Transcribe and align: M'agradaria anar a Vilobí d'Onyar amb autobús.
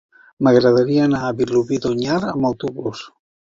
M'agradaria 0.45 1.03
anar 1.09 1.19
a 1.27 1.35
Vilobí 1.43 1.79
d'Onyar 1.85 2.19
amb 2.35 2.51
autobús. 2.53 3.07